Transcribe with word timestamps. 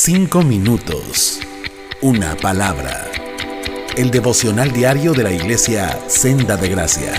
Cinco 0.00 0.42
minutos. 0.42 1.40
Una 2.02 2.36
palabra. 2.36 3.10
El 3.96 4.12
devocional 4.12 4.70
diario 4.70 5.12
de 5.12 5.24
la 5.24 5.32
iglesia 5.32 5.98
Senda 6.06 6.56
de 6.56 6.68
Gracia. 6.68 7.14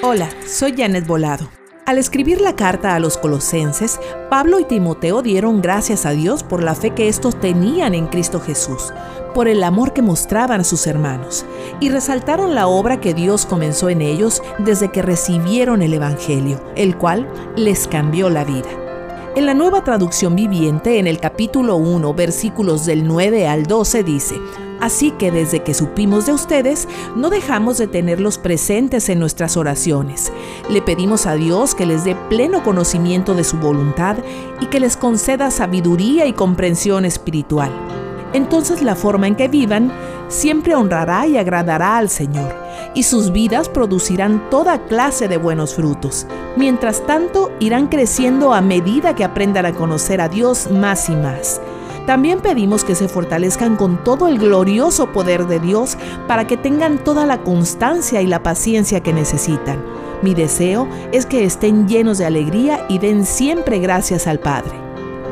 Hola, 0.00 0.30
soy 0.46 0.74
Janet 0.74 1.06
Volado. 1.06 1.59
Al 1.90 1.98
escribir 1.98 2.40
la 2.40 2.54
carta 2.54 2.94
a 2.94 3.00
los 3.00 3.18
colosenses, 3.18 3.98
Pablo 4.28 4.60
y 4.60 4.64
Timoteo 4.64 5.22
dieron 5.22 5.60
gracias 5.60 6.06
a 6.06 6.10
Dios 6.10 6.44
por 6.44 6.62
la 6.62 6.76
fe 6.76 6.90
que 6.90 7.08
estos 7.08 7.40
tenían 7.40 7.94
en 7.94 8.06
Cristo 8.06 8.38
Jesús, 8.38 8.92
por 9.34 9.48
el 9.48 9.64
amor 9.64 9.92
que 9.92 10.00
mostraban 10.00 10.60
a 10.60 10.64
sus 10.64 10.86
hermanos, 10.86 11.44
y 11.80 11.88
resaltaron 11.88 12.54
la 12.54 12.68
obra 12.68 13.00
que 13.00 13.12
Dios 13.12 13.44
comenzó 13.44 13.88
en 13.88 14.02
ellos 14.02 14.40
desde 14.60 14.92
que 14.92 15.02
recibieron 15.02 15.82
el 15.82 15.92
Evangelio, 15.92 16.62
el 16.76 16.96
cual 16.96 17.28
les 17.56 17.88
cambió 17.88 18.30
la 18.30 18.44
vida. 18.44 18.89
En 19.36 19.46
la 19.46 19.54
nueva 19.54 19.84
traducción 19.84 20.34
viviente, 20.34 20.98
en 20.98 21.06
el 21.06 21.20
capítulo 21.20 21.76
1, 21.76 22.14
versículos 22.14 22.84
del 22.84 23.06
9 23.06 23.46
al 23.46 23.64
12, 23.64 24.02
dice, 24.02 24.34
Así 24.80 25.12
que 25.12 25.30
desde 25.30 25.62
que 25.62 25.72
supimos 25.72 26.26
de 26.26 26.32
ustedes, 26.32 26.88
no 27.14 27.30
dejamos 27.30 27.78
de 27.78 27.86
tenerlos 27.86 28.38
presentes 28.38 29.08
en 29.08 29.20
nuestras 29.20 29.56
oraciones. 29.56 30.32
Le 30.68 30.82
pedimos 30.82 31.26
a 31.26 31.34
Dios 31.34 31.76
que 31.76 31.86
les 31.86 32.02
dé 32.02 32.16
pleno 32.28 32.64
conocimiento 32.64 33.34
de 33.34 33.44
su 33.44 33.58
voluntad 33.58 34.16
y 34.60 34.66
que 34.66 34.80
les 34.80 34.96
conceda 34.96 35.52
sabiduría 35.52 36.26
y 36.26 36.32
comprensión 36.32 37.04
espiritual. 37.04 37.70
Entonces 38.32 38.82
la 38.82 38.94
forma 38.94 39.26
en 39.26 39.34
que 39.34 39.48
vivan 39.48 39.92
siempre 40.28 40.74
honrará 40.74 41.26
y 41.26 41.36
agradará 41.36 41.96
al 41.96 42.08
Señor, 42.08 42.54
y 42.94 43.02
sus 43.02 43.32
vidas 43.32 43.68
producirán 43.68 44.48
toda 44.50 44.86
clase 44.86 45.28
de 45.28 45.36
buenos 45.36 45.74
frutos. 45.74 46.26
Mientras 46.56 47.04
tanto, 47.06 47.50
irán 47.58 47.88
creciendo 47.88 48.54
a 48.54 48.60
medida 48.60 49.14
que 49.14 49.24
aprendan 49.24 49.66
a 49.66 49.72
conocer 49.72 50.20
a 50.20 50.28
Dios 50.28 50.70
más 50.70 51.08
y 51.08 51.16
más. 51.16 51.60
También 52.06 52.40
pedimos 52.40 52.82
que 52.82 52.94
se 52.94 53.08
fortalezcan 53.08 53.76
con 53.76 54.02
todo 54.02 54.26
el 54.26 54.38
glorioso 54.38 55.12
poder 55.12 55.46
de 55.46 55.60
Dios 55.60 55.96
para 56.26 56.46
que 56.46 56.56
tengan 56.56 56.98
toda 56.98 57.26
la 57.26 57.38
constancia 57.42 58.22
y 58.22 58.26
la 58.26 58.42
paciencia 58.42 59.00
que 59.00 59.12
necesitan. 59.12 59.80
Mi 60.22 60.34
deseo 60.34 60.88
es 61.12 61.24
que 61.24 61.44
estén 61.44 61.88
llenos 61.88 62.18
de 62.18 62.26
alegría 62.26 62.84
y 62.88 62.98
den 62.98 63.24
siempre 63.24 63.78
gracias 63.78 64.26
al 64.26 64.38
Padre. 64.38 64.89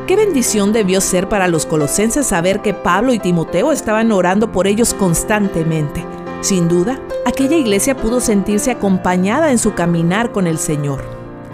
Qué 0.09 0.17
bendición 0.17 0.73
debió 0.73 1.03
ser 1.03 1.28
para 1.28 1.48
los 1.48 1.67
colosenses 1.67 2.27
saber 2.27 2.62
que 2.62 2.73
Pablo 2.73 3.12
y 3.12 3.19
Timoteo 3.19 3.73
estaban 3.73 4.11
orando 4.11 4.51
por 4.51 4.67
ellos 4.67 4.95
constantemente. 4.95 6.03
Sin 6.41 6.67
duda, 6.67 6.98
aquella 7.27 7.56
iglesia 7.56 7.95
pudo 7.95 8.19
sentirse 8.20 8.70
acompañada 8.70 9.51
en 9.51 9.59
su 9.59 9.75
caminar 9.75 10.33
con 10.33 10.47
el 10.47 10.56
Señor. 10.56 11.05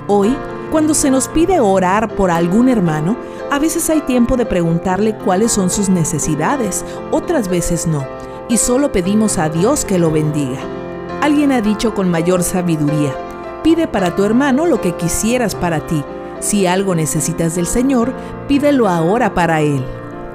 Hoy, 0.06 0.36
cuando 0.70 0.94
se 0.94 1.10
nos 1.10 1.26
pide 1.26 1.58
orar 1.58 2.14
por 2.14 2.30
algún 2.30 2.68
hermano, 2.68 3.16
a 3.50 3.58
veces 3.58 3.90
hay 3.90 4.02
tiempo 4.02 4.36
de 4.36 4.46
preguntarle 4.46 5.16
cuáles 5.16 5.50
son 5.50 5.68
sus 5.68 5.88
necesidades, 5.88 6.84
otras 7.10 7.48
veces 7.48 7.88
no, 7.88 8.06
y 8.48 8.58
solo 8.58 8.92
pedimos 8.92 9.36
a 9.38 9.48
Dios 9.48 9.84
que 9.84 9.98
lo 9.98 10.12
bendiga. 10.12 10.60
Alguien 11.22 11.50
ha 11.50 11.60
dicho 11.60 11.92
con 11.92 12.08
mayor 12.08 12.44
sabiduría, 12.44 13.16
pide 13.64 13.88
para 13.88 14.14
tu 14.14 14.22
hermano 14.22 14.64
lo 14.66 14.80
que 14.80 14.94
quisieras 14.94 15.56
para 15.56 15.84
ti. 15.88 16.04
Si 16.44 16.66
algo 16.66 16.94
necesitas 16.94 17.54
del 17.56 17.66
Señor, 17.66 18.12
pídelo 18.46 18.86
ahora 18.86 19.32
para 19.32 19.62
Él. 19.62 19.82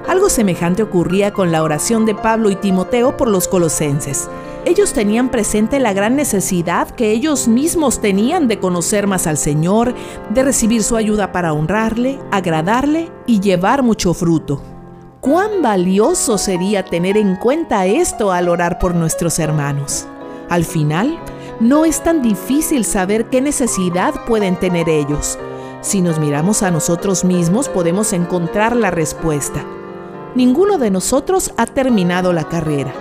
Algo 0.07 0.27
semejante 0.27 0.81
ocurría 0.81 1.33
con 1.33 1.51
la 1.51 1.61
oración 1.61 2.07
de 2.07 2.15
Pablo 2.15 2.49
y 2.49 2.55
Timoteo 2.55 3.15
por 3.15 3.27
los 3.27 3.47
colosenses. 3.47 4.27
Ellos 4.65 4.93
tenían 4.93 5.29
presente 5.29 5.79
la 5.79 5.93
gran 5.93 6.15
necesidad 6.15 6.89
que 6.89 7.11
ellos 7.11 7.47
mismos 7.47 8.01
tenían 8.01 8.47
de 8.47 8.57
conocer 8.57 9.05
más 9.05 9.27
al 9.27 9.37
Señor, 9.37 9.93
de 10.31 10.41
recibir 10.41 10.81
su 10.81 10.95
ayuda 10.95 11.31
para 11.31 11.53
honrarle, 11.53 12.19
agradarle 12.31 13.11
y 13.27 13.39
llevar 13.39 13.83
mucho 13.83 14.15
fruto. 14.15 14.63
Cuán 15.21 15.61
valioso 15.61 16.39
sería 16.39 16.83
tener 16.85 17.17
en 17.17 17.35
cuenta 17.35 17.85
esto 17.85 18.31
al 18.31 18.49
orar 18.49 18.79
por 18.79 18.95
nuestros 18.95 19.37
hermanos. 19.37 20.07
Al 20.49 20.65
final, 20.65 21.19
no 21.59 21.85
es 21.85 22.01
tan 22.01 22.23
difícil 22.23 22.83
saber 22.83 23.25
qué 23.25 23.41
necesidad 23.41 24.25
pueden 24.25 24.55
tener 24.55 24.89
ellos. 24.89 25.37
Si 25.81 26.01
nos 26.01 26.19
miramos 26.19 26.61
a 26.61 26.71
nosotros 26.71 27.23
mismos 27.23 27.69
podemos 27.69 28.11
encontrar 28.11 28.75
la 28.75 28.91
respuesta. 28.91 29.63
Ninguno 30.35 30.77
de 30.77 30.91
nosotros 30.91 31.53
ha 31.55 31.65
terminado 31.65 32.33
la 32.33 32.43
carrera. 32.43 32.93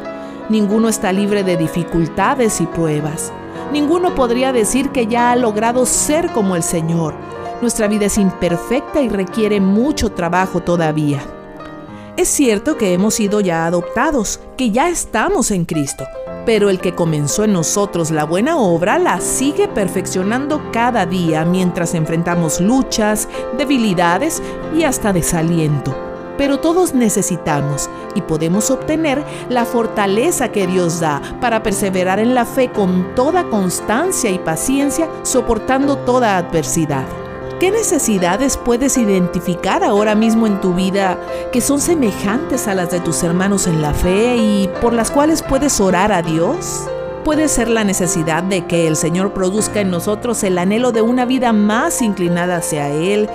Ninguno 0.48 0.88
está 0.88 1.12
libre 1.12 1.42
de 1.42 1.56
dificultades 1.56 2.60
y 2.60 2.66
pruebas. 2.66 3.32
Ninguno 3.72 4.14
podría 4.14 4.52
decir 4.52 4.90
que 4.90 5.08
ya 5.08 5.32
ha 5.32 5.36
logrado 5.36 5.86
ser 5.86 6.30
como 6.32 6.54
el 6.54 6.62
Señor. 6.62 7.14
Nuestra 7.60 7.88
vida 7.88 8.06
es 8.06 8.16
imperfecta 8.16 9.02
y 9.02 9.08
requiere 9.08 9.60
mucho 9.60 10.12
trabajo 10.12 10.60
todavía. 10.60 11.20
Es 12.16 12.28
cierto 12.28 12.78
que 12.78 12.94
hemos 12.94 13.14
sido 13.14 13.40
ya 13.40 13.66
adoptados, 13.66 14.40
que 14.56 14.70
ya 14.70 14.88
estamos 14.88 15.50
en 15.50 15.64
Cristo, 15.64 16.04
pero 16.48 16.70
el 16.70 16.80
que 16.80 16.94
comenzó 16.94 17.44
en 17.44 17.52
nosotros 17.52 18.10
la 18.10 18.24
buena 18.24 18.56
obra 18.56 18.98
la 18.98 19.20
sigue 19.20 19.68
perfeccionando 19.68 20.72
cada 20.72 21.04
día 21.04 21.44
mientras 21.44 21.92
enfrentamos 21.92 22.58
luchas, 22.58 23.28
debilidades 23.58 24.42
y 24.74 24.84
hasta 24.84 25.12
desaliento 25.12 25.94
pero 26.38 26.58
todos 26.58 26.94
necesitamos 26.94 27.90
y 28.14 28.22
podemos 28.22 28.70
obtener 28.70 29.22
la 29.50 29.66
fortaleza 29.66 30.50
que 30.50 30.66
Dios 30.66 31.00
da 31.00 31.20
para 31.38 31.62
perseverar 31.62 32.18
en 32.18 32.34
la 32.34 32.46
fe 32.46 32.70
con 32.70 33.14
toda 33.14 33.50
constancia 33.50 34.30
y 34.30 34.38
paciencia, 34.38 35.10
soportando 35.24 35.98
toda 35.98 36.38
adversidad. 36.38 37.27
¿Qué 37.60 37.72
necesidades 37.72 38.56
puedes 38.56 38.96
identificar 38.96 39.82
ahora 39.82 40.14
mismo 40.14 40.46
en 40.46 40.60
tu 40.60 40.74
vida 40.74 41.18
que 41.50 41.60
son 41.60 41.80
semejantes 41.80 42.68
a 42.68 42.74
las 42.76 42.92
de 42.92 43.00
tus 43.00 43.24
hermanos 43.24 43.66
en 43.66 43.82
la 43.82 43.94
fe 43.94 44.36
y 44.36 44.70
por 44.80 44.92
las 44.92 45.10
cuales 45.10 45.42
puedes 45.42 45.80
orar 45.80 46.12
a 46.12 46.22
Dios? 46.22 46.84
Puede 47.24 47.48
ser 47.48 47.66
la 47.66 47.82
necesidad 47.82 48.44
de 48.44 48.64
que 48.66 48.86
el 48.86 48.94
Señor 48.94 49.32
produzca 49.32 49.80
en 49.80 49.90
nosotros 49.90 50.44
el 50.44 50.56
anhelo 50.56 50.92
de 50.92 51.02
una 51.02 51.24
vida 51.24 51.52
más 51.52 52.00
inclinada 52.00 52.58
hacia 52.58 52.90
Él, 52.90 53.28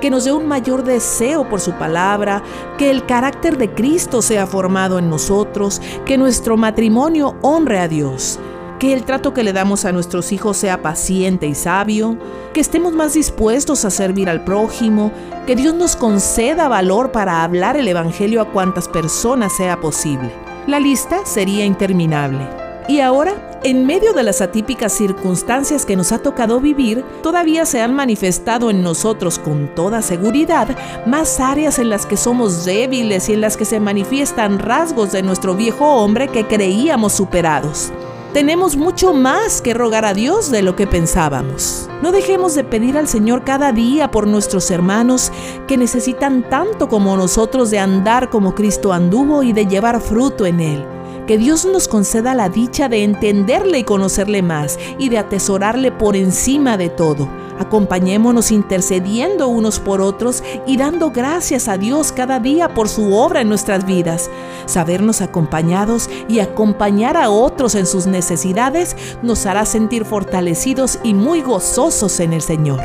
que 0.00 0.08
nos 0.08 0.24
dé 0.24 0.32
un 0.32 0.46
mayor 0.46 0.82
deseo 0.82 1.46
por 1.46 1.60
su 1.60 1.72
palabra, 1.72 2.42
que 2.78 2.90
el 2.90 3.04
carácter 3.04 3.58
de 3.58 3.74
Cristo 3.74 4.22
sea 4.22 4.46
formado 4.46 4.98
en 4.98 5.10
nosotros, 5.10 5.82
que 6.06 6.16
nuestro 6.16 6.56
matrimonio 6.56 7.36
honre 7.42 7.80
a 7.80 7.88
Dios, 7.88 8.40
que 8.78 8.92
el 8.92 9.04
trato 9.04 9.34
que 9.34 9.42
le 9.42 9.52
damos 9.52 9.84
a 9.84 9.92
nuestros 9.92 10.32
hijos 10.32 10.56
sea 10.56 10.82
paciente 10.82 11.46
y 11.46 11.54
sabio, 11.54 12.16
que 12.52 12.60
estemos 12.60 12.92
más 12.92 13.14
dispuestos 13.14 13.84
a 13.84 13.90
servir 13.90 14.28
al 14.28 14.44
prójimo, 14.44 15.12
que 15.46 15.56
Dios 15.56 15.74
nos 15.74 15.96
conceda 15.96 16.68
valor 16.68 17.12
para 17.12 17.42
hablar 17.42 17.76
el 17.76 17.88
Evangelio 17.88 18.40
a 18.40 18.52
cuantas 18.52 18.88
personas 18.88 19.56
sea 19.56 19.80
posible. 19.80 20.30
La 20.66 20.78
lista 20.78 21.24
sería 21.24 21.64
interminable. 21.64 22.46
Y 22.88 23.00
ahora 23.00 23.48
en 23.64 23.86
medio 23.86 24.12
de 24.12 24.22
las 24.22 24.40
atípicas 24.40 24.92
circunstancias 24.92 25.84
que 25.84 25.96
nos 25.96 26.12
ha 26.12 26.20
tocado 26.20 26.60
vivir, 26.60 27.04
todavía 27.22 27.66
se 27.66 27.82
han 27.82 27.92
manifestado 27.92 28.70
en 28.70 28.82
nosotros 28.82 29.40
con 29.40 29.74
toda 29.74 30.00
seguridad 30.00 30.68
más 31.04 31.40
áreas 31.40 31.80
en 31.80 31.88
las 31.90 32.06
que 32.06 32.16
somos 32.16 32.64
débiles 32.64 33.28
y 33.28 33.32
en 33.32 33.40
las 33.40 33.56
que 33.56 33.64
se 33.64 33.80
manifiestan 33.80 34.60
rasgos 34.60 35.10
de 35.10 35.22
nuestro 35.22 35.56
viejo 35.56 35.86
hombre 35.96 36.28
que 36.28 36.46
creíamos 36.46 37.14
superados. 37.14 37.92
Tenemos 38.32 38.76
mucho 38.76 39.14
más 39.14 39.62
que 39.62 39.72
rogar 39.72 40.04
a 40.04 40.12
Dios 40.12 40.50
de 40.50 40.62
lo 40.62 40.76
que 40.76 40.86
pensábamos. 40.86 41.88
No 42.02 42.12
dejemos 42.12 42.54
de 42.54 42.62
pedir 42.62 42.98
al 42.98 43.08
Señor 43.08 43.42
cada 43.42 43.72
día 43.72 44.10
por 44.10 44.26
nuestros 44.26 44.70
hermanos 44.70 45.32
que 45.66 45.78
necesitan 45.78 46.48
tanto 46.48 46.88
como 46.88 47.16
nosotros 47.16 47.70
de 47.70 47.78
andar 47.78 48.28
como 48.28 48.54
Cristo 48.54 48.92
anduvo 48.92 49.42
y 49.42 49.52
de 49.52 49.66
llevar 49.66 50.00
fruto 50.00 50.44
en 50.44 50.60
Él 50.60 50.97
que 51.28 51.36
Dios 51.36 51.66
nos 51.66 51.88
conceda 51.88 52.34
la 52.34 52.48
dicha 52.48 52.88
de 52.88 53.04
entenderle 53.04 53.80
y 53.80 53.84
conocerle 53.84 54.40
más 54.40 54.78
y 54.98 55.10
de 55.10 55.18
atesorarle 55.18 55.92
por 55.92 56.16
encima 56.16 56.78
de 56.78 56.88
todo. 56.88 57.28
Acompañémonos 57.58 58.50
intercediendo 58.50 59.46
unos 59.48 59.78
por 59.78 60.00
otros 60.00 60.42
y 60.66 60.78
dando 60.78 61.10
gracias 61.10 61.68
a 61.68 61.76
Dios 61.76 62.12
cada 62.12 62.40
día 62.40 62.72
por 62.72 62.88
su 62.88 63.12
obra 63.12 63.42
en 63.42 63.50
nuestras 63.50 63.84
vidas. 63.84 64.30
Sabernos 64.64 65.20
acompañados 65.20 66.08
y 66.30 66.38
acompañar 66.38 67.18
a 67.18 67.28
otros 67.28 67.74
en 67.74 67.84
sus 67.84 68.06
necesidades 68.06 68.96
nos 69.22 69.44
hará 69.44 69.66
sentir 69.66 70.06
fortalecidos 70.06 70.98
y 71.04 71.12
muy 71.12 71.42
gozosos 71.42 72.20
en 72.20 72.32
el 72.32 72.40
Señor. 72.40 72.80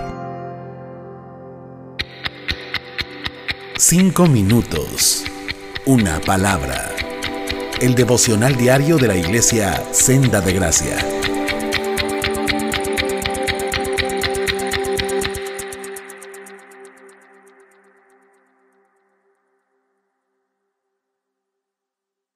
Cinco 3.78 4.26
minutos. 4.26 5.24
Una 5.86 6.20
palabra 6.20 6.94
el 7.84 7.96
devocional 7.96 8.56
diario 8.56 8.98
de 8.98 9.10
la 9.10 9.18
iglesia 9.18 9.84
Senda 9.92 10.40
de 10.40 10.54
Gracia. 10.54 11.13